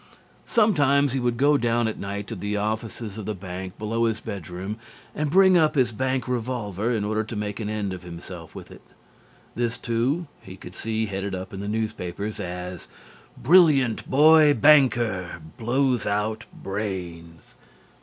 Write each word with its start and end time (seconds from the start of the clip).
Sometimes 0.47 1.13
he 1.13 1.19
would 1.19 1.37
go 1.37 1.57
down 1.57 1.87
at 1.87 1.99
night 1.99 2.25
to 2.25 2.33
the 2.35 2.57
offices 2.57 3.19
of 3.19 3.27
the 3.27 3.35
bank 3.35 3.77
below 3.77 4.05
his 4.05 4.19
bedroom 4.19 4.79
and 5.13 5.29
bring 5.29 5.59
up 5.59 5.75
his 5.75 5.91
bank 5.91 6.27
revolver 6.27 6.91
in 6.91 7.03
order 7.03 7.23
to 7.23 7.35
make 7.35 7.59
an 7.59 7.69
end 7.69 7.93
of 7.93 8.01
himself 8.01 8.55
with 8.55 8.71
it. 8.71 8.81
This, 9.53 9.77
too, 9.77 10.25
he 10.41 10.57
could 10.57 10.73
see 10.73 11.05
headed 11.05 11.35
up 11.35 11.53
in 11.53 11.59
the 11.59 11.67
newspapers 11.67 12.39
as: 12.39 12.87
BRILLIANT 13.37 14.09
BOY 14.09 14.55
BANKER 14.55 15.39
BLOWS 15.59 16.07
OUT 16.07 16.45
BRAINS. 16.51 17.53